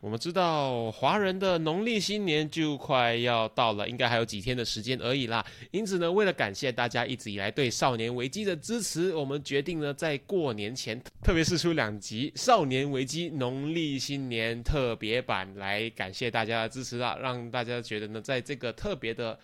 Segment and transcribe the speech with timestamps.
[0.00, 5.44] 我们知道华人的农历新年就快要到了，应该还有几天的时间而已啦。
[5.72, 19.36] 因此呢，为了感谢大家一直以来对《少年危机》的支持，我们决定呢在过年前 特别试出两集《少年危机》农历新年特别版，来感谢大家的支持啊，让大家觉得呢，在这个特别的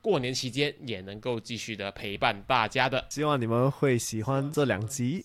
[0.00, 3.06] 过年期间，也能够继续的陪伴大家的。
[3.08, 5.24] 希望你们会喜欢这两集。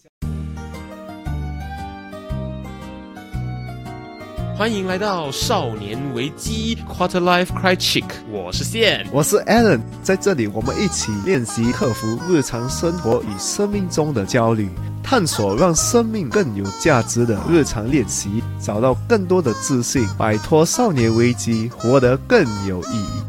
[4.57, 14.67] 欢迎来到少年危机 Quarter Life c r i c h i c k 我是线，我是 Alan，在这里我们一起练习克服日常生活与生命中的焦虑，
[15.03, 23.26] 探索让生命更有价值的日常练习，找到更多的自信，摆脱少年危机，活得更有意义。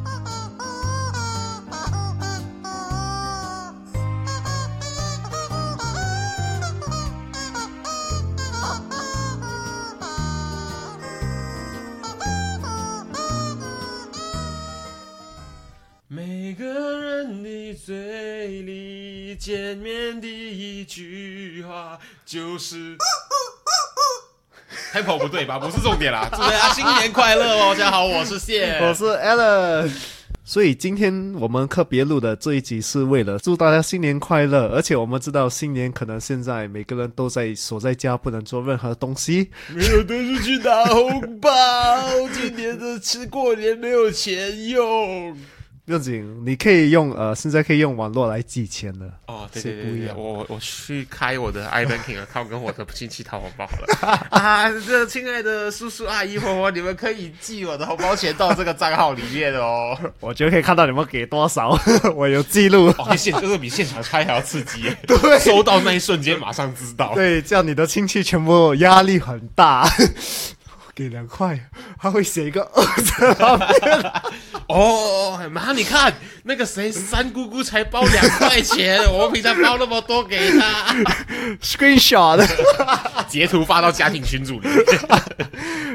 [19.49, 20.29] 见面第
[20.79, 22.99] 一句话就是。
[24.93, 25.59] 还跑不对吧？
[25.59, 26.29] 不是重点啦！
[26.31, 27.75] 祝大家新年快乐哦！
[27.75, 29.91] 大家好，我是谢，我是 Alan。
[30.45, 41.51] 所以今天我们特别录的这一集是为了祝大家新年快乐，而且我们知道新年可能现在每个人都在锁在家，不能做任何东西，没有东西去拿红包，
[42.35, 45.35] 今年的吃过年没有钱用。
[45.89, 49.07] 不用紧，你可以用呃，现在可以用网络来寄钱了。
[49.27, 54.29] 哦，对对对对，我我去开我的 iBanking account，跟我的亲戚讨红包了。
[54.29, 61.75] 啊，这亲爱的叔叔阿姨婆婆，你们可以寄我的红包钱到这个账号里面哦， 我就可以看到你们给多少，
[62.15, 62.89] 我有记录。
[62.99, 64.95] 哦，现这个比现场开还要刺激。
[65.07, 67.15] 对，收到那一瞬间马上知道。
[67.15, 69.89] 对，这样你的亲戚全部压力很大。
[70.99, 74.13] 给两块，他会写一个二在旁边。
[74.67, 80.93] 哦，妈，你看那个谁，三姑姑才包两块钱，我平常包那么多给他。
[81.63, 82.45] Screenshot
[83.29, 84.69] 截图发到家庭群组里。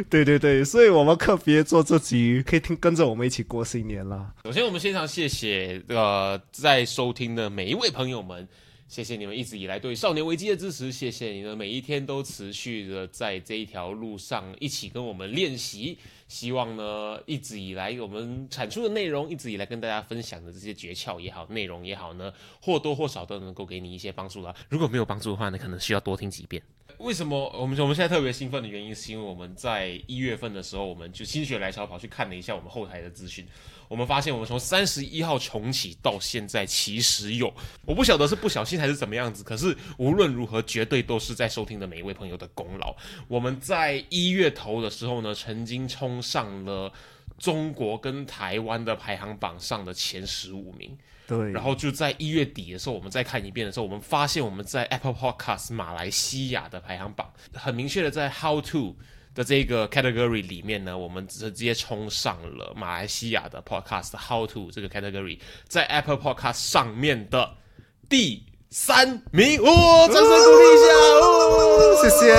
[0.09, 4.27] 对对对，所以我们特别做这集，可以听跟着我们一起过新年啦。
[4.45, 8.47] 首先，我们非常谢谢呃在收听的每一位朋友们。
[8.93, 15.97] 谢谢你们一直以来对《少年危机》的支持，谢谢你们每一天都持续的在这一条路上一起跟我们练习。
[16.27, 24.55] 希望呢，一直以来我们产出的内容，一直以来跟大家分享的这些诀窍也好，内容也好呢，或多或少都能够给你一些帮助了。
[24.69, 26.61] 如果没有帮助的话呢，可能需要多听几遍。
[26.99, 33.43] 为什么我们我们现在特别兴奋的原因，是因为我们在一月份的时候，我们就心血来潮跑去看了一下我们后台的资讯。
[33.87, 37.53] 我们发现，我们从三十一号重启到现在，其实有
[37.85, 39.43] 我不晓得是不小心还是怎么样子。
[39.43, 42.95] 可是无论如何，绝对都是在收听的每一位朋友的功劳。
[43.27, 46.91] 我们在一月头的时候呢，曾经冲上了
[47.37, 50.97] 中国跟台湾的排行榜上的前十五名。
[51.25, 58.95] 对，然后就在一月底的时候，我们再看一遍的时候，我们发现我们在 Apple Podcast 马来西亚的排行榜很明确的在 How to。
[59.33, 67.57] 的这个 category 里面呢，我们直接冲上了马来西亚的 podcast how to 这个 category，在 Apple Podcast 上面的
[68.07, 70.87] 第三名，哦，掌声鼓励一下，
[71.21, 72.33] 哦，谢谢。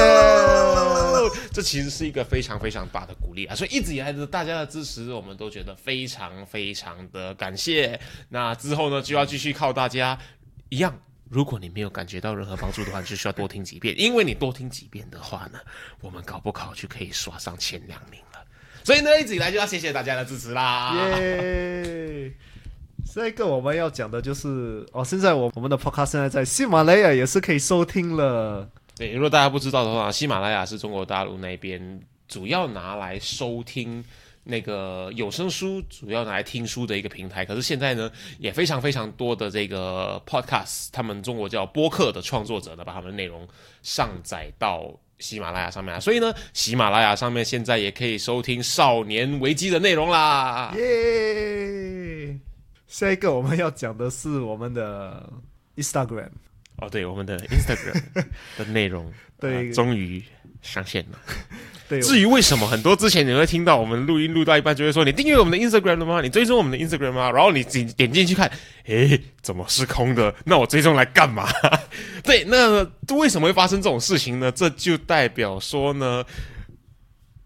[1.52, 7.98] 这其实是一个非常非常大的鼓励啊，所以一直以来的大家的支持，我们都觉得非常非常的感谢。
[8.28, 10.18] 那之后呢，就要继续靠大家
[10.68, 10.98] 一样。
[11.34, 13.92] 如果你没有感觉到任何帮助的话，就需要多听几遍。
[13.98, 15.58] 因为你多听几遍的话呢，
[16.00, 18.38] 我们搞不好就可以刷上前两名了。
[18.84, 20.94] 所以呢，一直以来就要谢谢大家的支持啦。
[21.18, 22.32] 耶！
[23.04, 28.70] 下一个我们要讲的就是哦，现在我我们的 podcast 现在在喜马拉雅也是可以收听了。
[28.96, 34.04] 对，如果大家不知道的话，喜马拉雅是中国大陆那边主要拿来收听。
[34.44, 43.48] 那个有声书主要拿来听书的一个平台，可是现在呢，也非常非常多的这个 podcast，他们中国叫播客的创作者呢，把他们的内容
[43.82, 50.74] 上载到喜马拉雅上面啊，所以呢，喜马拉雅上面现在也可以收听《少年危机》的内容啦。
[50.76, 52.38] 耶！
[52.86, 55.32] 下一个我们要讲的是我们的
[55.76, 56.28] Instagram，
[56.76, 58.02] 哦，对，我们的 Instagram
[58.56, 59.10] 的内容，
[59.40, 60.22] 对，终于
[60.64, 61.18] 上线了。
[61.86, 66.22] 对，至于为什么很多之前你会听到我们录音录到一半就会说你订阅我们的 Instagram 了吗？
[66.22, 67.30] 你追踪我们的 Instagram 吗？
[67.30, 68.50] 然后你点点进去看，
[68.86, 70.34] 诶，怎么是空的？
[70.46, 71.46] 那我追踪来干嘛？
[72.24, 72.82] 对，那
[73.14, 74.50] 为什么会发生这种事情呢？
[74.50, 76.24] 这就代表说呢，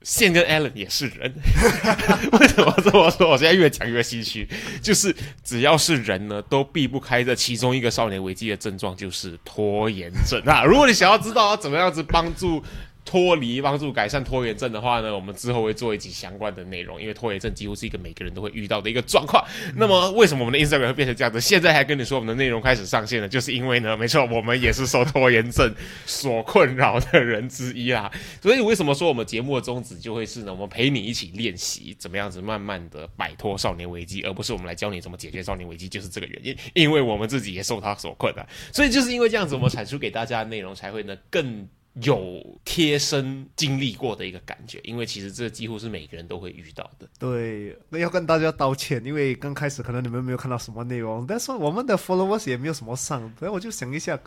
[0.02, 1.34] 线跟 Allen 也是人。
[2.38, 3.30] 为什么这么说？
[3.30, 4.48] 我现在越讲越唏嘘。
[4.80, 5.12] 就是
[5.42, 10.62] 只要是人呢，都避不开这其中一个少年危机的症状，就是拖延症啊。
[10.62, 12.62] 如果你想要知道要怎么样子帮助。
[13.08, 19.42] 脱离、帮助改善拖延症的话呢，我们之后会做一集相关的内容，因为拖延症几乎是一个每个人都会遇到的一个状况。
[19.74, 21.40] 那么，为什么我们的 Instagram 会变成这样子？
[21.40, 25.74] 现在还跟你说我们的内容开始上线了，就是因为呢，没错，我们也是受拖延症
[26.04, 28.12] 所困扰的人之一啦。
[28.42, 30.52] 所以，为什么说我们节目的宗旨就会是呢？
[30.52, 36.54] 我们陪你一起练习怎么样子慢慢的摆脱少年危机，而不是我们来教你怎么解决少年危机，就是这个原因。
[36.74, 41.66] 因为我们自己也受他所困啊，所以就是因为这样子，我们产出给大家的内容才会呢更
[42.02, 44.78] 有贴身经历过的一个感觉。
[44.84, 47.08] 因为其实这几乎是每个人都会遇到的。
[47.18, 54.18] 对，那要跟大家道歉，因为刚开始可能你们没有看到什么内容，但是我们的 followers 也没有什么上，所以我就想一下，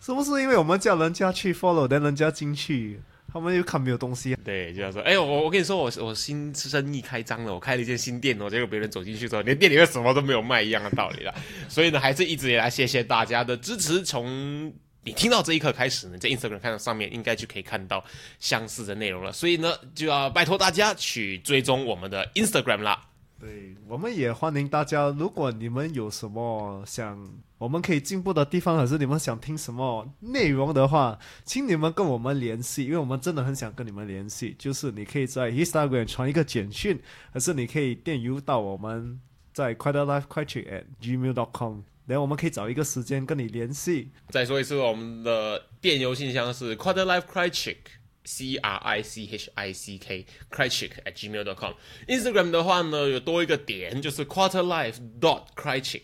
[0.00, 3.00] 是不是因为我们叫人家去 follow，但人家进去？
[3.32, 11.34] 他们又看没有东西，对，就要说，哎，我我跟你说，我我新生意开张了，我开了一间新店哦，结果别人走进去之后，连店里面什么都没有卖一样的道理了。
[11.66, 14.04] 所以呢，还是一直以来谢谢大家的支持。
[14.04, 14.70] 从
[15.04, 18.04] 你听到这一刻开始呢，在 Instagram 看到上面应该就可以看到
[18.38, 19.32] 相似的内容了。
[19.32, 23.08] 所以呢，就要拜托大家去追踪我们的 Instagram 啦。
[23.40, 25.08] 对，我们也欢迎大家。
[25.18, 27.28] 如果你们有什么想
[27.58, 34.54] 我们可以进步的地方，还是你们想听什么内容的话，请你们跟我们联系，因为我们真的很想跟你们联系。
[34.56, 37.00] 就是你可以在 Instagram 传一个简讯，
[37.32, 39.20] 还是你可以电邮到我们
[39.52, 44.10] 在快乐 life 快去 at gmail.com，然后我们可以找一个时间跟你联系。
[44.30, 47.76] 再说一次，我们的电邮信箱是 quarterlifecrichick
[48.24, 51.74] c r i c h i c k Crychick at gmail dot com
[52.08, 56.02] Instagram 的话呢，有多一个点，就是 quarterlife dot Crychick，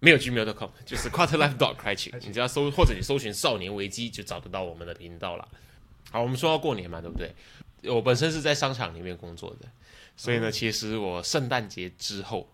[0.00, 5.48] 没有 gmail dot com，就是 quarterlife dot Crychick，你只要搜或者你搜寻少年危机就找得到我们的频道了。
[6.10, 7.34] 好，我们说到过年嘛，对不对？
[7.90, 9.68] 我本身是在商场里面工作的，
[10.16, 12.51] 所以呢，其实我圣诞节之后。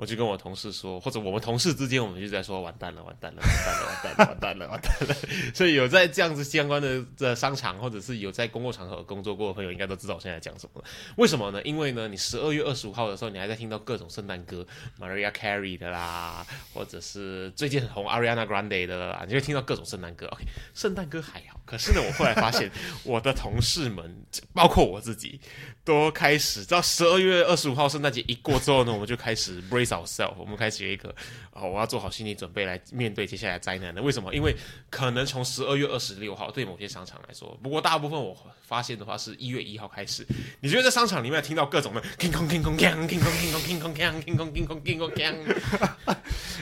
[0.00, 5.14] 我就跟我同事说，或者我们同事之间，我们就在说完蛋了，完蛋了，完蛋了，完蛋了，完蛋了，完蛋了。
[5.52, 10.82] 所以有在这样子相关的的商场，或者是有在公共场合工作过的朋友，应该都知道我现在讲什么。
[11.16, 11.60] 为什么呢？
[11.64, 14.66] 因为呢，你十二月二十五号的时候，你还在听到各种圣诞歌
[14.98, 20.26] ，Maria Carey 的啦，或者是最近很红 Ariana Grande 的啦，你会听到各种圣诞歌。
[20.28, 20.44] OK，
[20.74, 22.70] 圣诞歌还好，可是呢，我后来发现
[23.04, 24.24] 我的同事们，
[24.54, 25.38] 包括我自己，
[25.84, 29.89] 都开始到十二月二十五号圣诞节一过之后呢，我们就开始 brace。
[29.90, 31.14] ourselves，我们开始有一个
[31.52, 34.00] 哦，我要做好心理准备来面对接下来灾难的。
[34.02, 34.34] 为什么？
[34.34, 34.54] 因为
[34.88, 40.26] 可能从十二月二十六号对某些商场来说，不过大部分我发现的话是一月一号开始，
[40.60, 44.80] 你觉得在商场里面听到各种的 king kong king kong king king kong king kong king kong king kong king kong
[44.82, 45.34] king kong king，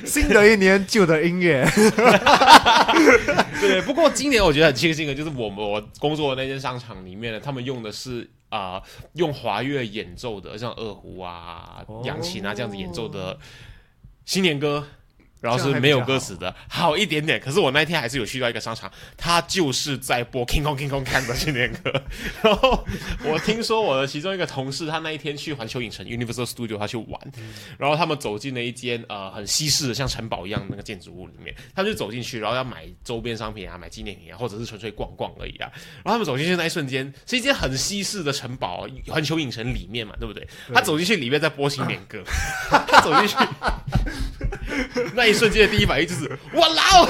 [0.04, 1.64] 新的一年旧的音乐，
[3.60, 3.82] 对。
[3.82, 8.28] 不过今年我觉得很庆幸的，就是我们我工作的那间商场里面呢，他们用的是。
[8.48, 8.82] 啊，
[9.14, 13.38] 用华乐演奏的，像二胡啊、扬琴啊这样子演奏的
[14.24, 14.86] 新年歌。
[15.40, 17.40] 然后是没有歌词的，好一点点。
[17.40, 21.92] 可是我那天还是有去到一个商场，他就是在播 King Kong King Kong 的新年歌。
[22.42, 22.84] 然后
[23.24, 27.20] 我听说我的其中一个同事，他那一天去环球影城 Universal Studio 他去玩，
[27.78, 35.70] 然后他们走进了一间呃很西式的像城堡一样那个建筑物里面，他就走进去，然后要买周边商品啊，买纪念品啊，或者是纯粹逛逛而已啊。
[36.04, 40.46] 然后他们走进去那一瞬间，是一间很西式的城堡，环球影城里面嘛，对不对？
[40.74, 42.22] 他走进去里面在播新年歌，
[42.68, 43.36] 他走进去。
[45.14, 47.08] 那 一瞬间的第一反应就是我老，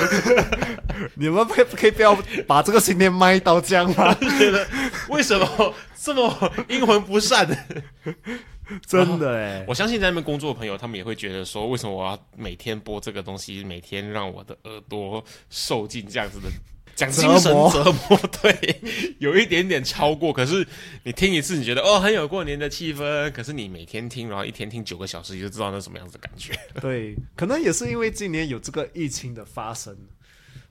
[1.14, 2.16] 你们可可以不要
[2.46, 4.14] 把这个新年卖到这样吗？
[4.38, 4.66] 觉得
[5.08, 7.46] 为什么这么阴魂不散？
[8.86, 16.48] 真的哎，我相信在那边工作的朋友，他们也会觉得说，为什么我要每天播这个东西，每天让我的耳朵受尽这样子的。
[16.98, 18.80] 讲精神折磨， 对，
[19.20, 20.32] 有一点点超过。
[20.32, 20.66] 可是
[21.04, 23.30] 你听一次，你觉得哦很有过年的气氛。
[23.30, 26.58] 可是你每天听，然后一天听九个小时，你就知道那什么样子的感觉。
[26.82, 29.96] 对，可能也是因为今年有这个疫情的发生，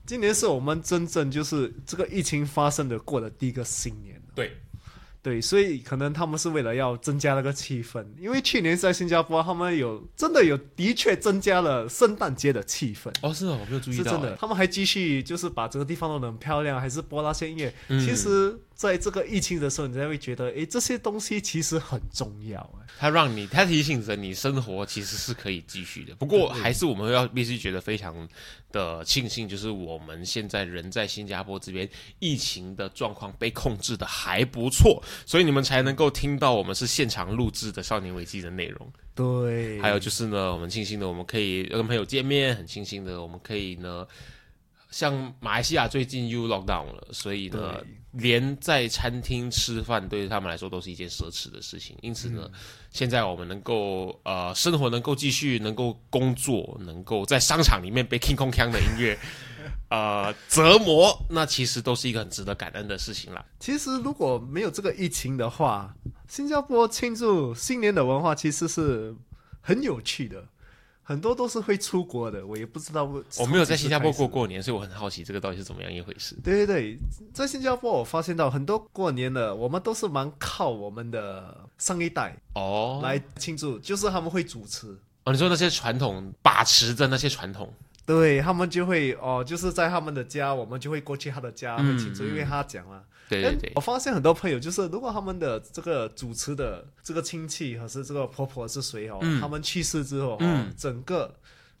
[0.04, 4.20] 今年是我们真正就是这个疫情发生的过的第一个新年。
[4.34, 4.52] 对。
[5.28, 13.12] 对，所以可能他们是为了要增加那个气氛，因为去年在新加坡，他们有真的有的确增加了圣诞节的气氛。
[13.20, 14.04] 哦，是哦，我没有注意到。
[14.04, 17.74] 是真的，他们还继续就是把这个地方弄得很漂亮，还是播那些音乐。
[17.88, 18.58] 其实。
[18.78, 22.60] 在这个疫情的时候，你才会觉得，哎，这些东西其实很重要。
[22.80, 26.14] 哎，它让你，它提醒着你，生活其实是可以继续的。
[26.14, 28.28] 不过，还是我们要必须觉得非常
[28.70, 38.88] 的庆幸，就是我们现在人在新加坡这边，疫情的状况被控制的还不错，所以你们才能够听到我们是现场录制的《少年危机》的内容。
[39.12, 44.06] 对，还有就是呢，我们庆幸的，我们可以跟朋友见面，很庆幸的，我们可以呢。
[44.90, 51.96] 像马来西亚最近又 lock down 了，所以呢，连在餐厅吃饭对于他们来说都是一件奢侈的事情。
[52.00, 52.50] 因此呢，
[52.90, 59.18] 现在我们能够呃生活能够继续，能够工作，能够在商场里面被 King Kong 枪的音乐，
[59.90, 63.44] 呃折磨，那其实都是一个很值得感恩的事情啦。
[63.60, 65.94] 其实如果没有这个疫情的话，
[66.26, 69.14] 新加坡庆祝新年的文化其实是
[69.60, 70.48] 很有趣的，
[71.08, 72.46] 很多都是会出国的。
[72.46, 76.36] 我也不知道为，我没有在新加坡过过年，所以我很好奇这个到底是怎么样一回事。
[76.44, 76.98] 对对对，
[77.32, 87.72] 在新加坡我发现到很多过年的，我们都是蛮靠我们的上一代哦，来庆祝，就是他们会主持，哦，你说那些传统把持着那些传统，
[88.04, 93.02] 对他们就会哦，就是在他们的家，我们就会过去他的家嗯会庆祝，因为他讲了。
[93.28, 101.34] 对对对我，发现很多朋友就是，如果他们的这个主持的这个亲戚还是这个婆婆是谁哦，嗯他们去世之后哦，嗯整个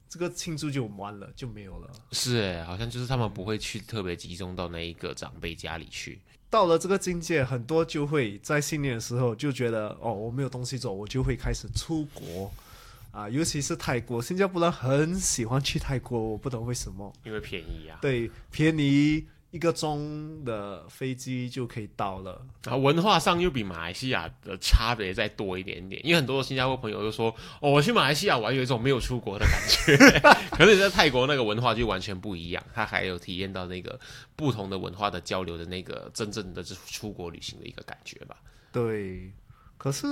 [0.08, 1.90] 这个庆祝就完了，就没有了。
[2.12, 6.20] 是哎，好像就是他们不会去特别集中到那一个长辈家里去。
[6.50, 12.50] 到了这个境界，很多就会在新年的时候就觉得哦，我没有东西做，我就会开始出国
[13.10, 17.12] 啊，尤其是泰国，新加坡人很喜欢去泰国，我不懂为什么。
[17.22, 22.44] 因为便宜啊，对，便宜一个钟的飞机就可以到了。
[22.64, 29.96] 然后文化上又比马来西亚的差别再多一点点，因为很多新加坡朋友都说，哦，我去马来西亚玩有一种没有出国的感觉，
[30.52, 33.98] 可是你在泰国那个文化就完全不一样，他还有体验到那个
[34.36, 38.36] 不同的文化的交流的那个真正的是出国旅行的一个感觉吧。
[38.70, 39.32] 对，
[39.78, 40.06] 可是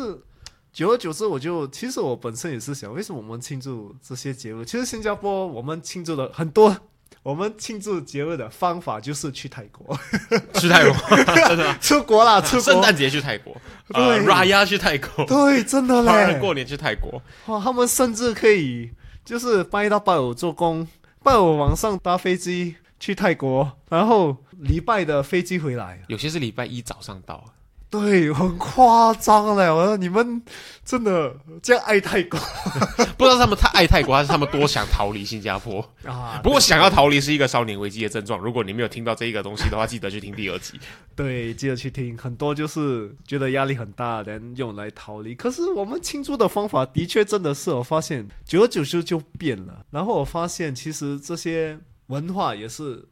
[0.72, 4.64] 久而久之，我就其实我本身也是想，为什么我们庆祝这些节日？
[4.64, 6.74] 其实新加坡我们庆祝了很多，
[7.22, 9.98] 我们庆祝节日的方法就是去泰国，
[10.54, 10.94] 去泰国，
[11.48, 12.60] 真的，出国啦，出国。
[12.60, 13.56] 圣诞节去泰国，
[13.88, 18.90] 呃对，Raya 去泰国，对，真的嘞，过年去泰国，哇，他们甚至可以
[19.24, 20.86] 就是拜一到拜五做工，
[21.24, 26.00] 拜五晚上搭飞机去泰国，然后礼拜的飞机回来。
[26.06, 27.44] 有些是礼拜一早上到。
[27.88, 29.70] 对，很夸张嘞！
[29.70, 30.42] 我说你们
[30.84, 32.38] 真的这样爱泰国
[33.16, 35.80] 不知道他们太爱泰国，还是他们多想逃离新加坡。
[36.04, 36.40] 啊？
[36.44, 38.40] 不过想要逃离是一个少年危机的症状。
[38.40, 40.78] 如果你没有听到这一个东西的话，记得去听第二集。
[41.14, 45.34] 对，记得去听，很多就是觉得压力很大，人用来逃离。
[45.34, 49.86] 可是我们庆祝的方法的确真的是，我发现久而久之就变了。
[49.90, 51.78] 然后我发现其实这些
[52.08, 53.04] 文化也是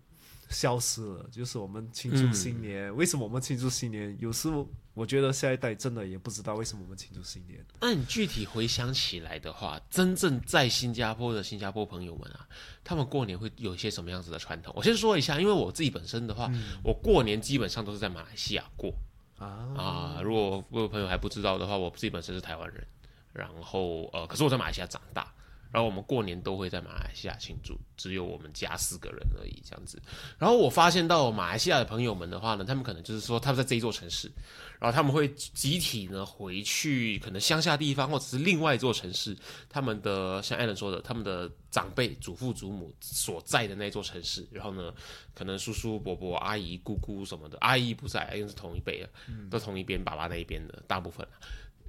[0.55, 4.17] 消失了，就是我们庆祝新年，为什么我们庆祝新年？
[4.21, 7.63] 有时候我觉得下一代真的也不知道为什么我们庆祝新年。
[7.81, 12.47] 那你具体回想起来的话，真正在新加坡的新加坡朋友们啊，
[12.85, 14.73] 他们过年会有一些什么样子的传统？
[14.77, 16.49] 我先说一下，因为我自己本身的话，
[16.85, 18.95] 我过年基本上都是在马来西亚过
[19.37, 19.47] 啊
[19.77, 22.87] 啊、如果各位朋友还不知道的话，我自己本身是台湾人，
[23.33, 25.35] 然后呃，可是我在马来西亚长大。
[25.75, 30.01] 然后我们过年都会在马来西亚庆祝，只有我们家四个人而已，这样子。
[30.39, 34.31] 然后我发现到马来西亚的朋友们的话呢，他们可能就是说他们在这一座城市，
[34.79, 39.37] 然后他们会集体呢回去可能乡下地方或者是另外一座城市，
[39.69, 44.95] 他们的像艾伦说的，他们的长辈、祖父、祖母所在的那座城市，然后呢，
[45.35, 49.11] 可能叔叔、伯伯、阿姨、姑姑什么的，阿姨不在，因为是同一辈的，
[49.51, 51.27] 都同一边爸爸那一边的大部分。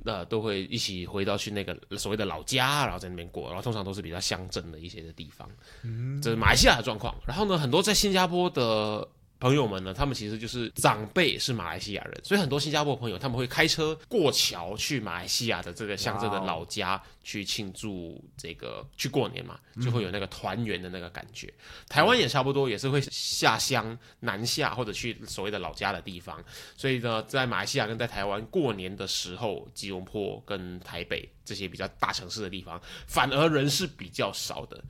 [0.04, 5.50] 那都会一起回到去那个所谓的老家，然后在那边过，然后通常都是比较乡镇的一些的地方，
[5.84, 7.16] 嗯，这是马来西亚的状况。
[7.26, 9.08] 然后呢，很多在新加坡的
[9.40, 21.54] 朋友们呢，他们其实就是长辈是马来西亚人，所以很多新加坡朋友他们会开车过桥去马来西亚的这个乡镇的老家去庆祝这个去过年嘛，就会有那个团圆的那个感觉。
[21.90, 26.44] 台湾也差不多，也是会下乡南下或者去所谓的老家的地方。
[26.78, 34.82] 所以呢，在马来西亚跟在台湾过年的时候，吉隆坡跟台北这些比较大城市的地方，反而人是比较少的。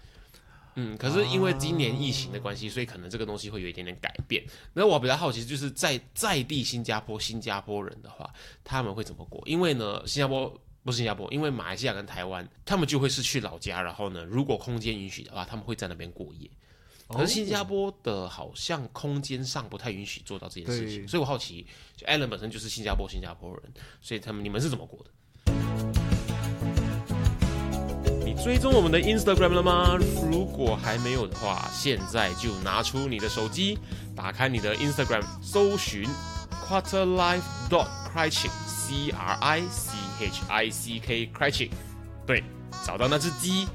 [0.76, 4.44] 嗯，可是因为今年疫情的关系，所以可能这个东西会有一点点改变。
[4.74, 8.30] 那我比较好奇，就是在在地新加坡新加坡人的话，
[8.64, 9.42] 他们会怎么过？
[9.46, 10.54] 因为呢，新加坡
[10.84, 16.50] 不是新加坡，因为马来西亚跟台湾，他们就会是去老家，然后呢，如果空间允许的话，他们会在那边过夜。
[17.08, 21.66] 可是新加坡的好像空间上不太允许做到这件事情，所以我好奇，
[21.96, 25.12] 就 Allen 本身就是新加坡新加坡人，所以他们你们是怎么过的？
[28.44, 29.98] 追踪我们的 Instagram 了吗？
[30.30, 33.80] 如果还没有的话，现在就拿出你的手机，
[34.16, 36.08] 打开你的 Instagram，搜寻
[36.68, 41.72] Quarter Life dot Crichick C R I C H I C K Criching，
[42.28, 42.44] 对，
[42.86, 43.68] 找到那只鸡，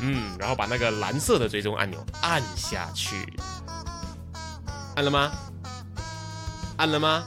[0.00, 3.32] 嗯，然后把那个蓝色的追踪按钮按下去，
[4.96, 5.30] 按了吗？
[6.78, 7.24] 按了吗？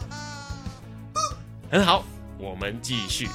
[1.72, 2.04] 很好，
[2.38, 3.30] 我们继续。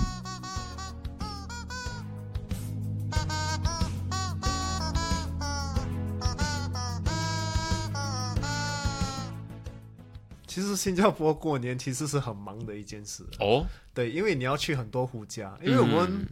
[10.55, 13.25] 其实新加坡过年其实是很忙的一件事。
[13.41, 16.25] 哦，对，因为你要去很多户家，因为我们、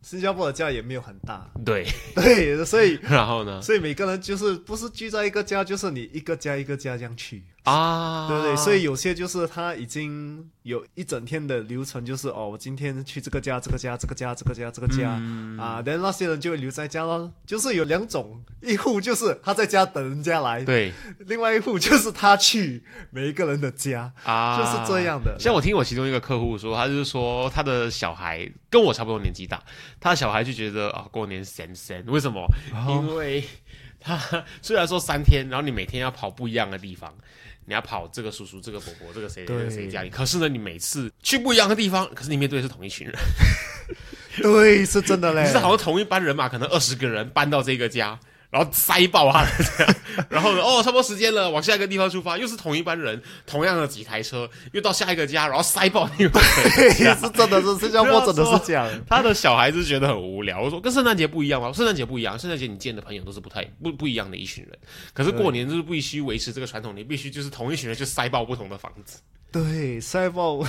[0.00, 3.60] 新加坡的家也没有很大，对， 对，所以 然后呢？
[3.60, 8.56] 所以每个人就是不是聚在一个家，就是你一个家一个家这样去，啊，对不对？
[8.56, 17.32] 所以有些就是他已经有一整天的流程，就是哦，我今天去这个家、这个家、这个家、这个家、这个家、嗯啊，但那些人就会留在家咯。
[17.44, 20.92] 就是有两种，一户就是他在家等人家来，对
[21.26, 25.36] 另外一户就是他去每一个人的家，啊，就是这样的。
[25.38, 29.60] 像我听我其中一个客户说，他就是说他的小孩跟我差不多年纪大，
[29.98, 32.46] 他的小孩就觉得啊过年神神，为什么？
[32.72, 33.42] 哦因为
[34.06, 37.12] 他 虽然说三天，然后你每天要跑不一样的地方。
[37.68, 43.16] 你要跑这个叔叔、这个伯伯、这个谁、这个谁家里，可是呢，你每次去不一样的地方，可是你面对的是同一群人，
[44.40, 45.42] 对，是真的嘞。
[45.46, 48.16] 你是好像同一班人马，可能二十个人搬到这个家，
[48.56, 49.46] 然后塞爆他
[50.30, 58.88] 然后呢，哦，差不多时间了，往下一个地方出发，又是同一班人，同样的几台车，又到下一个家，然后塞爆另外一个对，是真的是新加坡真的是这样。
[59.06, 60.62] 他的小孩子觉得很无聊。
[60.62, 61.70] 我说跟圣诞节不一样吗？
[61.70, 64.78] 圣诞节不一样，圣诞节你见的朋友都是不太不不一样的一群人。
[65.12, 69.20] 可是过年就是必须维持这个传统，你必须就是同一群人去塞爆不同的房子。
[69.52, 70.64] 对，塞爆，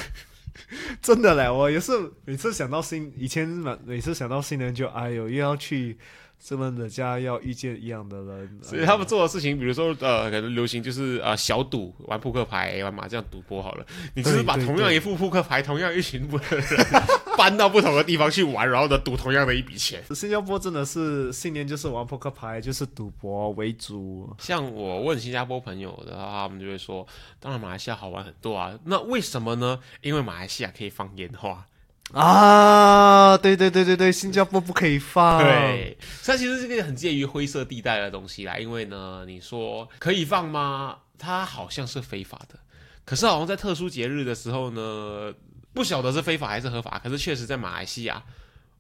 [1.02, 1.50] 真的嘞！
[1.50, 1.94] 我也是
[2.26, 5.98] 每次想到新，以前每每次想到新年就哎呦，又要去
[6.40, 13.86] 这么的家，要遇见一样的人，所以他们做的事情，比如说呃，可能流行就是呃小赌，玩扑克牌、玩麻将赌博好了。
[14.16, 16.40] 你就是把同样一副扑克牌，同样一群人
[17.38, 20.02] 搬到不同的地方去玩，然后呢赌同样的一笔钱。
[20.16, 24.34] 新加坡真的是新年就是玩扑克牌，就是赌博为主。
[24.40, 27.06] 像我问新加坡朋友的话，他们就会说，
[27.40, 28.78] 当然马来西亚好玩很多啊。
[28.86, 29.80] 那为什么呢？
[30.02, 31.66] 因为马来西亚可以放烟花。
[32.14, 35.40] 啊，对对对对对，新加坡不可以放。
[35.44, 38.58] 对，所以它其实是个很介于灰色地带的东西啦。
[38.58, 40.98] 因为呢，你说可以放吗？
[41.20, 42.58] 它好像是非法的，
[43.04, 45.34] 可是好像在特殊节日的时候呢，
[45.74, 46.98] 不晓得是非法还是合法。
[47.04, 48.24] 可是确实在马来西亚，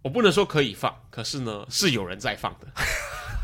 [0.02, 2.68] 我不能说可以放，可是呢是有人在放的。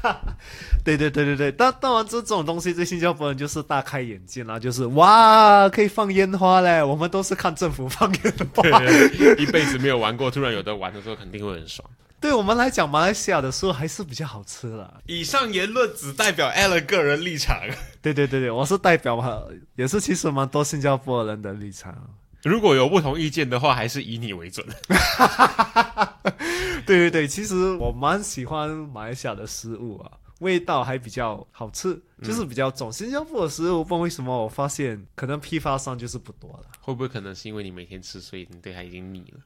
[0.83, 6.83] 对对对对对，当当然这这种东西对新加坡人就是大开眼界啦，就是哇，可以放烟花嘞！
[6.83, 8.61] 我们都是看政府放烟花。
[8.63, 11.89] 对，一辈子没有玩过，突然有的玩的时候，肯定会很爽。
[12.19, 14.93] 对我们来讲，马来西亚的食物还是比较好吃啦。
[15.07, 17.57] 以上言论只代表 Alan 个人立场。
[18.01, 19.41] 对对对对，我是代表嘛，
[19.75, 21.93] 也是其实蛮多新加坡人的立场。
[22.43, 24.65] 如果有不同意见的话，还是以你为准。
[26.85, 32.91] 对对对，其实我蛮喜欢马来西亚的食物啊，味道还比较好吃，就是比较重。
[32.91, 39.39] 新加坡的食物，不知道为什么我发现可能批发商就是不多了，会不会可能是因为你每天吃，所以你对它已经腻了？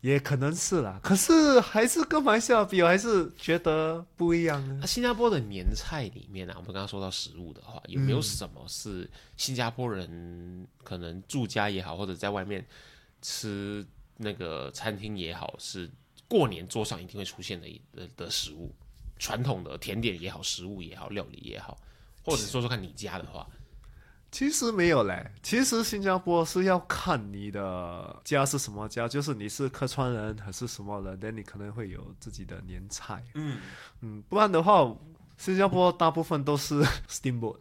[0.00, 1.00] 也可能是啦。
[1.02, 4.86] 可是还是跟马来西亚比，我还是觉得不一样那呢。
[4.86, 12.62] 新加坡的年菜里面啊，我们刚刚说到食物的话，有没有什么是新加坡人可能住家也好，或者在外面
[13.22, 13.82] 吃
[14.18, 15.90] 那个餐厅也好，是
[16.34, 18.74] 过年桌上一定会出现的一的的食物？
[19.16, 21.78] 传统的甜点也好，食物也好，料理也好，
[22.24, 23.46] 或者说说看你家的话，
[24.32, 33.22] 其实没有嘞，其实新加坡是要看你的家是什么家，就是你是客川人还是什么人，那你可能会有自己的年菜。
[33.34, 33.60] 嗯，
[34.00, 34.92] 嗯，不然的话，
[35.38, 37.56] 新加坡大部分都是 steamboat，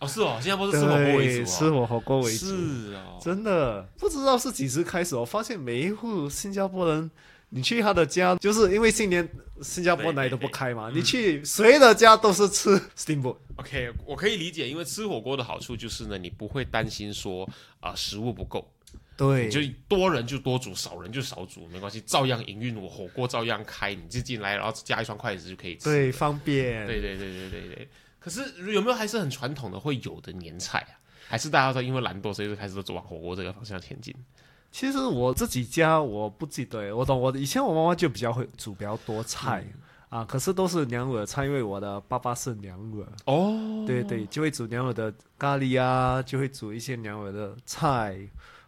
[0.00, 2.46] 哦是哦，新加坡是吃火锅为，主哦，吃火火锅为主。
[2.46, 7.10] 是哦，真的不知道是几时开始，我发现每一户新加坡人，
[7.48, 9.28] 你去他的家，就是因为新年
[9.62, 13.36] 新加坡哪里都不开嘛，你去谁的家都是吃 steamboat。
[13.56, 17.48] OK，我可以理解，因为吃火锅的好处就是呢，你不会担心说
[17.80, 18.70] 啊、食物不够，
[19.16, 25.84] 对，就多人就多煮，少人就少煮，没关系，照样营运，我火锅照样开，你就进来，然后加一双筷子就可以吃。
[25.84, 26.86] 对方便。
[26.86, 27.88] 对对对对对对。
[28.18, 30.98] 可是有没有还是很传统的会有的年菜啊？
[31.28, 34.14] 还是大家都因为懒惰，所以就开始都往火锅这个方向前进？
[34.76, 39.64] 其实我自己家我不记得，我懂我以前我妈妈就比较会煮比较多菜、
[40.10, 48.18] 啊，可是都是娘惹菜，因为我的爸爸是娘惹，哦，对对，就会煮娘惹的咖喱啊，就会煮一些娘惹的菜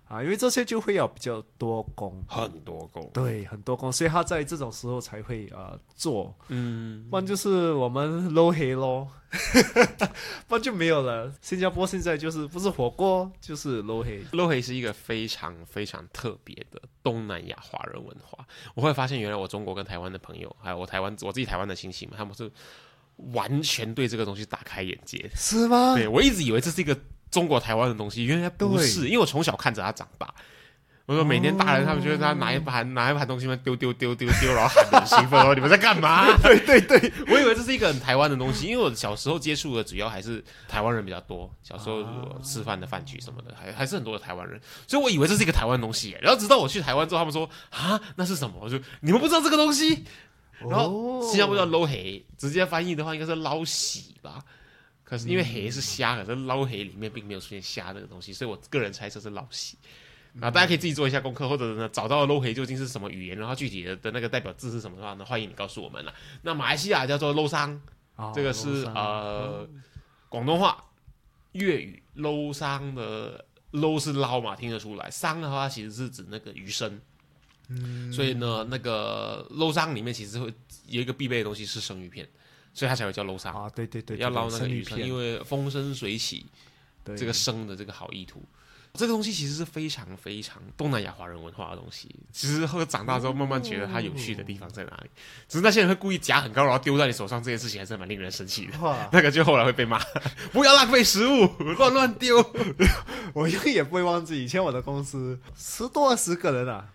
[0.08, 3.08] 啊，因为这些就会要比较多工，很多工。
[3.12, 9.06] 对，很多工，所以他在这种时候才会呃做，嗯，不然就是我们 low 黑咯，
[10.48, 11.30] 不然就没有了。
[11.42, 18.46] 新加坡现在就是不是火锅就是 low 黑，洛黑是一个非常非常特别的东南亚华人文化。
[18.74, 22.50] 我会发现，原来我中国跟台湾的朋友，还有我台湾我自己台湾的亲戚们，他们是
[23.34, 25.30] 完全对这个东西打开眼界。
[25.34, 25.94] 是吗？
[25.94, 26.98] 对我一直以为这是一个
[27.30, 30.32] 中国台湾的东西，原来不是，因为我从小看着他长大。
[31.06, 36.26] 我说每天大人他们觉得他拿一盘拿一盘东西嘛丢丢丢丢丢，然后很兴奋，说你们在干嘛？
[36.44, 46.14] 对对对，我以为这是一个很台湾的东西，因为我小时候接触的主要还是台湾人比较多，小时候我吃饭的饭局什么的，还还是很多的台湾人，所以我以为这是一个台湾东西。
[46.20, 48.56] 然后直到我去台湾之后，他们说啊那是什么？
[48.60, 50.04] 我就你们不知道这个东西，
[50.60, 54.44] 然后哦新加坡叫捞黑，直接翻译的话应该是捞洗吧。
[55.08, 59.78] 可是因为黑是虾，可是捞黑里面并没有出现虾这个东西，所以我个人猜测是捞喜。
[60.38, 66.12] 啊，大家可以自己做一下功课，或者呢找到捞黑究竟是什么语言，然后具体的的那个代表字是什么的话呢，欢迎你告诉我们了。
[66.42, 67.80] 那马来西亚叫做捞桑，
[68.16, 69.66] 哦这个是呃
[70.28, 70.84] 广东话、
[71.52, 75.10] 粤语捞桑的捞是捞嘛，听得出来。
[75.10, 77.00] 桑的话其实是指那个鱼生，
[77.70, 80.52] 嗯所以呢，那个捞桑里面其实会
[80.86, 82.28] 有一个必备的东西是生鱼片，
[82.78, 83.50] 所以它才会叫捞沙。
[83.50, 86.46] 啊，对对对，要对捞那个鱼片，因为风生水起，
[87.02, 88.40] 对这个生的这个好意图。
[88.94, 92.08] 这个东西其实是非常非常东南亚华人文化的东西。
[92.32, 95.10] 其实后来长大之后，慢慢觉得它有趣的地方在哪里。
[95.48, 98.72] 只是那些人会故意夹很高，然后丢在你手上，这件事情还是蛮令人生气的。
[99.12, 100.00] 那个就后来会被骂，
[100.52, 102.38] 不要浪费食物，乱乱丢。
[103.34, 106.88] 我永远也不会忘记以前我的公司十多二十个人啊，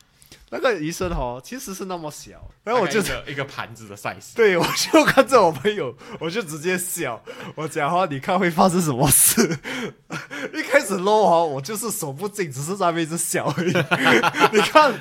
[0.54, 7.20] 那个医生哦其实是那么小，然后我就一个 一个盘子的 size，对我就看着我朋友，我就直接笑，
[7.56, 9.58] 我讲话你看会发生什么事？
[10.54, 13.74] 一开始 low 哦，我就是手不紧，只是在那边一直笑而已。
[14.54, 14.94] 你看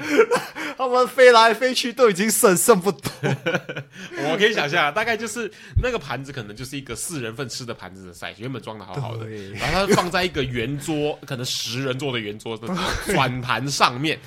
[0.78, 12.66] 他们飞来飞去都已经剩剩不多，我可以想象，大概就是那个盘子可能就是一个四人份吃的盘子的 size，原本装的好好的，对然后它放在一个圆桌，可能十人坐的圆桌的
[13.06, 14.18] 转盘上面。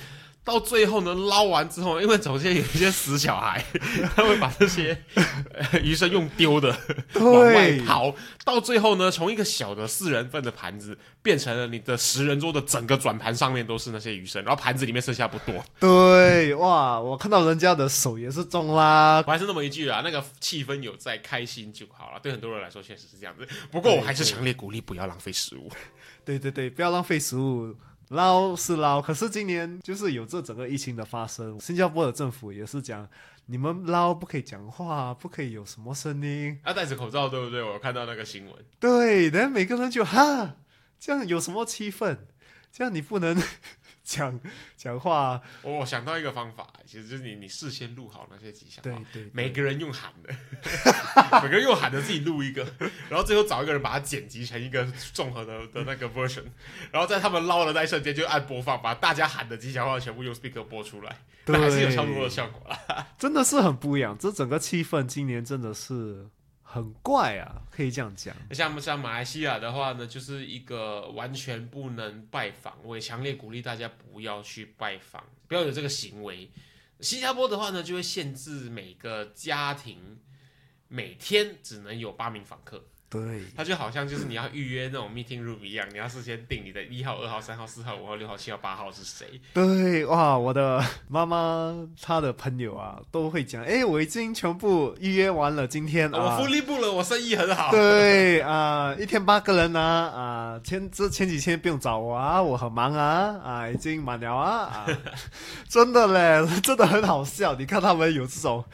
[0.46, 3.62] 到最后呢，捞完之后，因为首先有一些死小孩，
[4.14, 4.96] 他会把这些
[5.52, 6.68] 呃鱼生用丢的
[7.14, 8.14] 往外对抛。
[8.44, 15.64] 到最后呢，从一个小的四人份的盘子，变成了你的十人桌的整个转盘上面都是那些鱼生，然后盘子里面剩下不多。
[15.80, 22.20] 对哇，我看到人家的手也是中啦，我还是那么一句啊，那个气氛有在，开心就好了。
[22.22, 23.44] 对很多人来说，确实是这样子。
[23.72, 25.68] 不过我还是强烈鼓励不要浪费食物。
[26.24, 27.74] 对对对，不要浪费食物。
[28.08, 33.08] 捞是捞，可是今年就是有这整个疫情的发生，新加坡的政府也是讲，
[33.46, 36.58] 你们捞不可以讲话，不可以有什么声音。
[36.64, 37.62] 要戴着口罩，对不对？
[37.62, 38.54] 我有看到那个新闻。
[38.78, 40.56] 对，然后每个人就哈，
[41.00, 42.16] 这样有什么气氛？
[42.70, 43.42] 这样你不能
[44.06, 44.40] 讲
[44.76, 45.40] 讲话。
[45.62, 50.32] 我我想到一个方法，其实就是你你事先录好那些吉祥对话，对，每个人用喊的，
[51.42, 52.64] 每个人用喊的自己录一个，
[53.10, 56.44] 然后最后找一个人把它剪辑成一个综合的的那个 version，
[56.92, 63.06] 然后在他们捞的那一瞬间就按播放，把大家喊的吉祥话全部用 speaker 播出来，那还是有差不多的效果啦。
[63.18, 64.16] 真的是很不一样。
[64.16, 66.28] 这整个气氛今年真的是
[66.76, 68.36] 很怪啊，可以这样讲。
[68.50, 76.50] 像像马来西亚的话呢，就是一个完全不能拜访，我也强烈鼓励大家不要去拜访，不要有这个行为。
[77.00, 80.18] 新加坡的话呢，就会限制每个家庭
[80.88, 83.22] 每天只能有八名访客，对，
[83.56, 89.40] 它就好像就是你要预约那种 meeting room 一样，你要事先定你的一号、二号、三号、四号、五号、六号、七号、八号是谁。
[89.54, 96.46] 对，哇，我的妈妈她的朋友啊都会讲，哎，我已经全部预约完了，今天我啊福。
[96.46, 97.70] 利部了，我生意很好。
[97.70, 104.86] 对啊、一天八个人啊啊，前这前几天不用找我啊，我很忙啊啊，已经满了啊啊，
[105.68, 107.54] 真的嘞，真的很好笑。
[107.54, 108.64] 你看他们有这种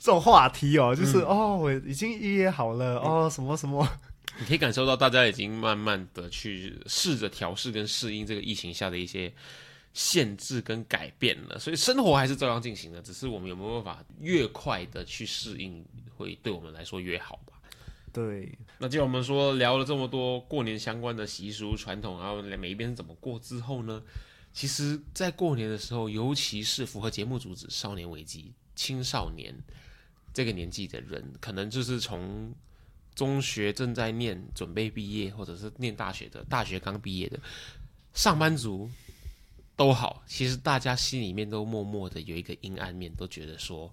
[0.00, 3.86] 这种话题哦，就是、哦，我已经预约好了哦，什么什么，
[4.38, 9.30] 你可以感受到大家已经慢慢的去试着调试跟适应这个疫情下的一些
[9.92, 15.84] 限制跟改变了，所以生活还是照样进行的，只是我们有没有办法越快的去适应，
[16.16, 17.60] 会对我们来说越好吧。
[18.10, 24.02] 对，那既然我们说聊了这么多过年相关的习俗传统，然后每一边是怎么过之后呢？
[24.52, 29.54] 其实，在过年的时候，尤其是符合节目主旨“少年危机”青少年
[30.32, 32.54] 这个年纪的人，可能就是从
[33.14, 37.38] 中学正在念、准备毕业，或者是念大学的、大学刚毕业的
[38.14, 38.90] 上班族
[39.76, 43.92] 都好，其实大家心里面都默默的有一个阴暗面，都觉得说，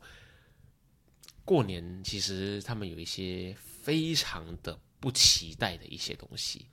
[1.43, 6.65] 过年其实他们有一些非常的不期待的一些东西。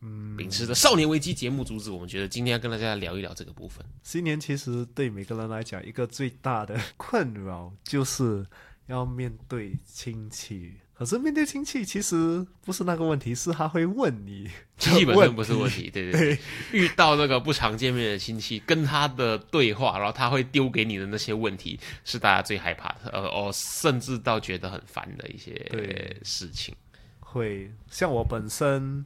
[0.00, 3.84] 嗯，秉持着少年危机节目主旨，我们觉得今天要跟大家聊一聊这个部分。
[4.02, 8.46] 新年其实对每个人来讲，一个最大的困扰就是
[8.86, 10.74] 要面对亲戚。
[10.98, 16.38] 可是面对亲戚其实不是那个问题，是他会问你， 基本上不是问题，对对对。
[16.72, 26.74] 遇到那个不常见面的亲戚，跟他的对话，然后他会丢给你的那些问题，是大家最害怕的，呃，哦，甚至到觉得很烦的一些事情。
[27.20, 29.04] 会像我本身，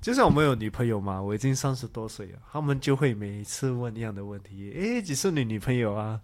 [0.00, 6.18] 就像我们有女朋友嘛，我已经三十多岁了，他们就会每一次问一样的问题，诶，几是你女朋友啊？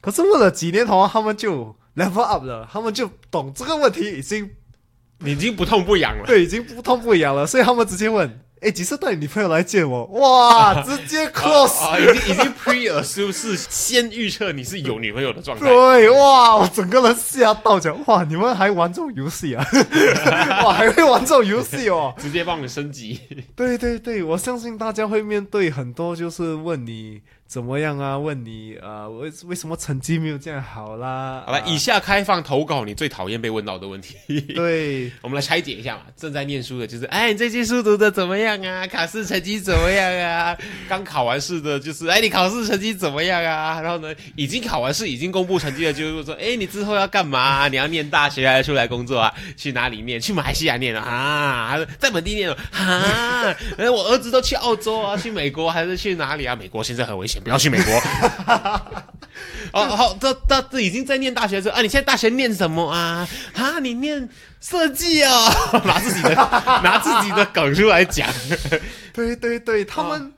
[0.00, 4.50] 可是问了几年后，他们就 level up 了，他们就懂这个问题已经
[5.18, 10.04] 你已经不痛不痒了，对已经不痛不痒了，所以他们直接问哎，几时带女朋友来见我？
[10.06, 15.66] 哇，直接 close，啊，已经已经 pre assume 是先预测你是有女朋友的状态。
[15.66, 19.62] 对，哇，我整个人吓到，讲哇，你们还玩这种游戏啊？
[20.64, 22.14] 哇，还会玩这种游戏哦？
[22.18, 23.20] 直接帮你升级。
[23.54, 27.20] 对对对，我相信大家会面对很多，就是问你。
[27.46, 28.18] 怎么样啊？
[28.18, 31.44] 问你啊，为为什么成绩没有这样好啦？
[31.46, 34.16] 好了，以下开放投稿，你最讨厌被问到的问题。
[34.54, 36.02] 对， 我们来拆解一下嘛。
[36.16, 38.84] 正在念书的就是，哎，你最近书读的怎么样啊？
[38.88, 40.58] 考试成绩怎么样啊？
[40.88, 43.80] 刚考完试的就是，哎，你考试成绩怎么样啊？
[43.80, 47.68] 然后呢，已经考完试、已经公布成绩的，就是说，哎，你之后要干嘛？
[47.68, 49.32] 你要念大学还是出来工作啊？
[49.56, 50.20] 去哪里念？
[50.20, 51.68] 去马来西亚念啊？
[51.70, 53.54] 还是在本地念啊？
[53.78, 56.56] 哎，我儿子都去澳洲啊，去美国还是去哪里啊？
[56.56, 57.35] 美国现在很危险。
[57.40, 57.94] 不要去美国。
[59.72, 61.82] 哦，好，这这这已经在念大学时候啊！
[61.82, 63.28] 你现在大学念什么啊？
[63.54, 64.26] 啊，你念
[64.60, 65.52] 设计啊？
[65.84, 68.26] 拿自己的拿自己的梗出来讲。
[69.12, 70.32] 对对对，他们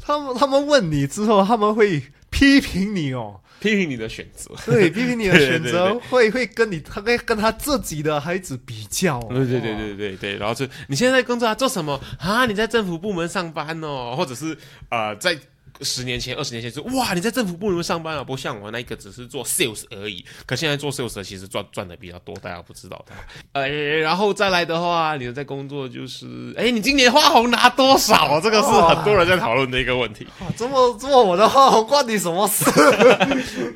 [0.00, 4.54] 他们他们问你之后，他们会批评你哦，批评你的选择。
[4.64, 9.18] 对，批评你的选择，会会跟你他会跟他自己的孩子比较。
[9.22, 12.46] 对对对对对对，然后就你现在工作啊做什么啊？
[12.46, 14.56] 你在政府部门上班哦，或者是
[14.90, 15.36] 呃在。
[15.80, 20.24] 十年前、二十年前是哇，你在政府部门上班啊，不像我那个只是做 sales 而已。
[20.46, 23.14] 可现在做 sales 其实赚赚的比较多，大家不知道的。
[23.52, 23.68] 呃，
[24.00, 28.38] 然后再来的话，你在工作就是，哎，你今年花红拿多少？
[28.42, 30.26] 这个是很多人在讨论的一个问题。
[30.56, 32.64] 这么做我的花红关你什么事？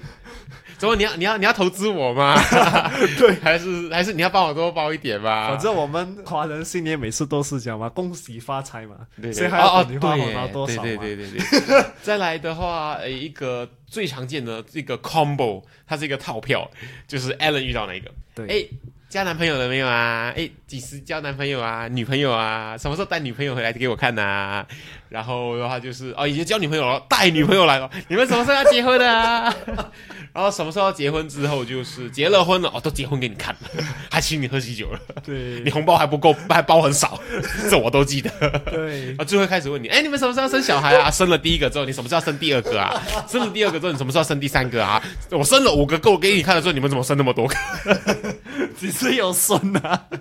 [0.78, 2.40] 怎么你要你要你要投资我吗？
[3.18, 5.48] 对，还是还是你要帮我多包一点吧？
[5.48, 8.96] 反正我们华人新年每次都是讲嘛，恭喜发财嘛。
[9.20, 9.84] 对对哦
[10.52, 11.84] 哦，对对对对对。
[12.02, 16.70] 再来的话，一个最常见的这个 combo，它是一个套票，
[17.08, 18.10] 就是 Allen 遇到那个。
[18.34, 18.46] 对。
[18.46, 18.66] 哎，
[19.08, 20.30] 交男朋友了没有啊？
[20.36, 21.88] 哎，几时交男朋友啊？
[21.88, 22.76] 女朋友啊？
[22.76, 24.66] 什么时候带女朋友回来给我看呐？
[25.08, 27.88] 然后的话就是哦，已经交女朋友了，带女朋友来了。
[28.08, 29.54] 你们什么时候要结婚啊？
[30.34, 37.18] 然后什么时候结婚之后就是结了婚了哦，都结婚给你看了， 还请你喝喜酒了，对你红包还不够，还包很少，
[37.70, 38.30] 这我都记得。
[38.70, 41.10] 对，啊，最后开始问你，哎，你们什么时候生小孩啊？
[41.10, 43.02] 生了第一个之后，你什么时候生第二个啊？
[43.26, 45.02] 生了第二个之后，你什么时候生第三个啊？
[45.30, 47.56] 我生了五个够给你看的时候，你们怎么生那么多个？
[48.78, 50.04] 只是有孙啊。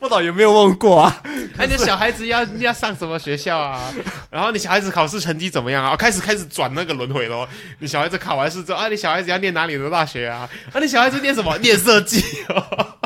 [0.00, 1.22] 不知道有没有问过啊？
[1.58, 3.92] 哎，你小孩子要要上什么学校啊？
[4.30, 5.94] 然后你小孩子考试成绩怎么样啊？
[5.96, 7.46] 开始开始转那个轮回咯。
[7.78, 10.48] 你小孩子考完试之后啊，你小孩子要念哪里的大学啊？
[10.72, 11.56] 啊，你小孩子念什么？
[11.58, 12.96] 念设计哦。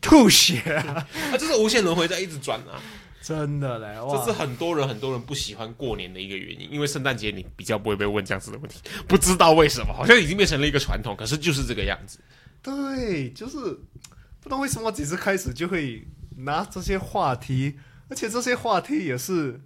[0.00, 1.06] 吐血啊！
[1.32, 2.76] 啊，这是无限轮回在一直转啊！
[3.22, 12.18] 真的嘞，这是很多人很多人不喜欢过年的一个原因，因为圣诞节你比较不会被问这样子的问题， 不知道为什么，好像已经变成了一个传统，可是就是这个样子。
[12.60, 13.58] 对，就是
[14.40, 16.04] 不知道为什么几次开始就会
[16.38, 19.60] 拿这些话题，而且这些话题也是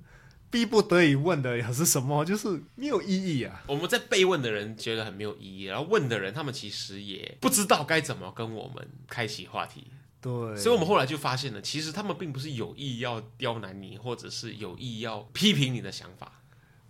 [0.51, 3.63] 逼不得已问的，还是什么，就是没有意义啊。
[3.67, 9.87] 我们在被问的人觉得很没有意义，然后问的人他们其实也不知道该怎么跟我们开启话题。
[10.27, 16.43] 对，所以我们后来就发现了，其实他们并不是有意要刁难你，或者是有意要批评你的想法，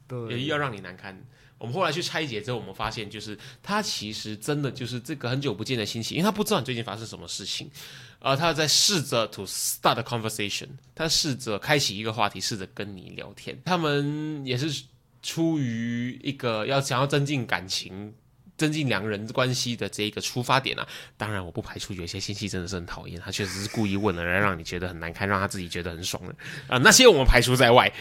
[0.08, 1.22] 对，有意要让你难堪。
[1.58, 7.70] 我们后来去拆解之后，我们发现，就是他其实真的就是这个很久不见的心情，因为他不知道你最近发生什么事情，
[8.20, 13.60] 而他在试着 to start a conversation，他试着开启一个话题，试着跟你聊天。
[13.66, 14.84] 他们也是
[15.22, 18.14] 出于一个要想要增进感情、
[18.56, 20.86] 增进两人关系的这一个出发点啊。
[21.16, 26.34] 当然，我不排除有些信息真的是很讨厌，他确实是故意问了，来让你觉得很难堪，让他自己觉得很爽的
[26.66, 26.78] 啊。
[26.78, 27.92] 那些我们排除在外。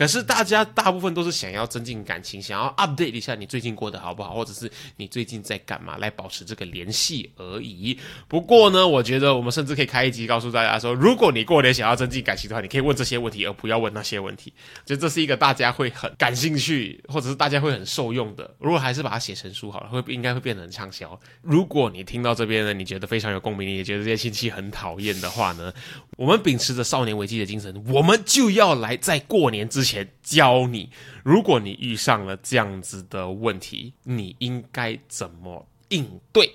[0.00, 7.98] 可是大家大部分都是想要增进感情，想要 update 一下你最近过得好不好，或者是你最近在干嘛，来保持这个联系而已。
[8.26, 14.50] 不过呢，我觉得我们甚至可以开一集告诉大家说，如果你过年想要增进感情的话，你可以问这些问题，而不要问那些问题。
[14.86, 18.54] 就这是一个大家会很感兴趣，或者是大家会很受用的。
[18.58, 21.20] 如果还是把它写成书好了，会应该会变得很畅销。
[21.42, 25.70] 如果你听到这边呢，你觉得非常有共鸣，你也觉得这些亲戚很讨厌的话呢，
[26.16, 29.89] 我们秉持着少年危机的精神，我们就要来在过年之前。
[29.90, 30.88] 前教你，
[31.24, 36.48] 如果你遇上了这样子的问题，你应该怎么应对？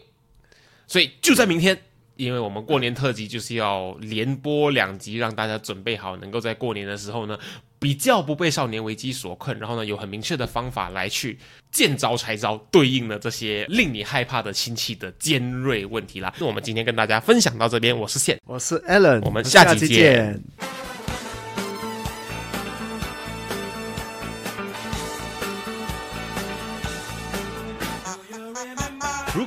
[0.88, 1.78] 所以就在明天，
[2.16, 7.38] 因为我们过年特辑就是要连播两集，让大家准备好，能够在过年的时候呢，
[7.80, 11.38] 比较不被少年危机所困，然后呢，有很明确的方法来去
[11.72, 16.34] 见招拆招，对应了这些令你害怕的亲戚的尖锐问题啦。
[16.40, 20.42] 那我们今天跟大家分享到这边，我是线，我是 Allen，我们下期见。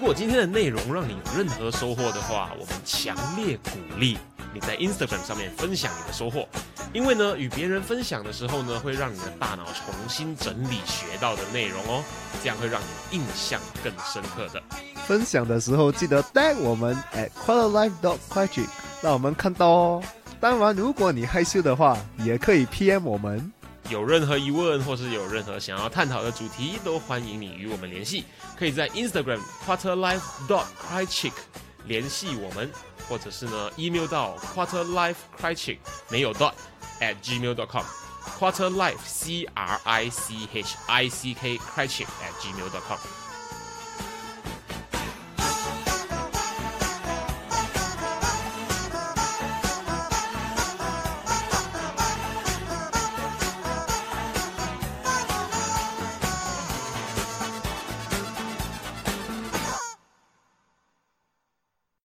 [0.08, 4.16] 如果今天的内容让你有任何收获的话，我们强烈鼓励
[4.54, 6.48] 你在 Instagram 上面分享你的收获，
[6.94, 12.02] 因为呢，与别人分享的时候呢，会让你的大脑重新整理学到的内容哦，
[12.42, 14.62] 这样会让你印象更深刻的。
[15.06, 18.70] 分享的时候记得带我们 at quarterlife dot q u a c h i c
[19.02, 20.02] 让我们看到哦。
[20.40, 23.52] 当然，如果你害羞的话，也可以 PM 我们。
[23.88, 28.24] 有任何疑问或是有任何想要探讨的主题，都欢迎你与我们联系。
[28.56, 31.32] 可以在 Instagram quarterlife dot crichick
[31.84, 32.70] 联系我们，
[33.08, 35.78] 或者是呢 email 到 quarterlife crichick
[36.10, 36.52] 没有 dot
[37.00, 37.84] at gmail dot com
[38.38, 43.27] quarterlife c r i c h i c k crichick at gmail dot com。